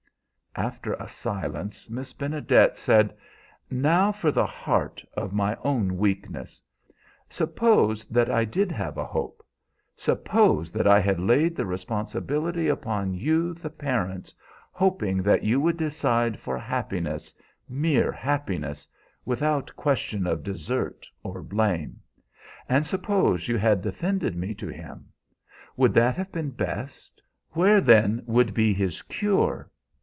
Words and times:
After 0.53 0.95
a 0.95 1.07
silence 1.07 1.89
Miss 1.89 2.11
Benedet 2.11 2.77
said, 2.77 3.15
"Now 3.69 4.11
for 4.11 4.31
the 4.33 4.45
heart 4.45 5.01
of 5.13 5.31
my 5.31 5.55
own 5.63 5.97
weakness. 5.97 6.61
Suppose 7.29 8.03
that 8.07 8.29
I 8.29 8.43
did 8.43 8.69
have 8.69 8.97
a 8.97 9.05
hope. 9.05 9.45
Suppose 9.95 10.73
that 10.73 10.85
I 10.85 10.99
had 10.99 11.21
laid 11.21 11.55
the 11.55 11.65
responsibility 11.65 12.67
upon 12.67 13.13
you, 13.13 13.53
the 13.53 13.69
parents, 13.69 14.33
hoping 14.73 15.23
that 15.23 15.43
you 15.45 15.61
would 15.61 15.77
decide 15.77 16.37
for 16.37 16.57
happiness, 16.57 17.33
mere 17.69 18.11
happiness, 18.11 18.89
without 19.23 19.73
question 19.77 20.27
of 20.27 20.43
desert 20.43 21.07
or 21.23 21.41
blame. 21.41 22.01
And 22.67 22.85
suppose 22.85 23.47
you 23.47 23.57
had 23.57 23.81
defended 23.81 24.35
me 24.35 24.53
to 24.55 24.67
him. 24.67 25.13
Would 25.77 25.93
that 25.93 26.17
have 26.17 26.33
been 26.33 26.49
best? 26.49 27.21
Where 27.51 27.79
then 27.79 28.23
would 28.27 28.53
be 28.53 28.73
his 28.73 29.01
cure? 29.01 29.69